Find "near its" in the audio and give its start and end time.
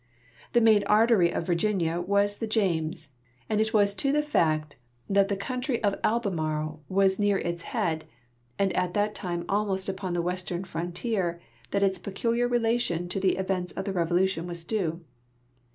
7.19-7.61